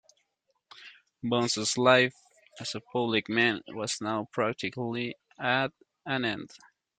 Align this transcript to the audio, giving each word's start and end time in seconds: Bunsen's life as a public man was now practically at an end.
Bunsen's 1.23 1.77
life 1.77 2.15
as 2.59 2.73
a 2.73 2.79
public 2.81 3.29
man 3.29 3.61
was 3.67 4.01
now 4.01 4.27
practically 4.31 5.13
at 5.37 5.71
an 6.07 6.25
end. 6.25 6.49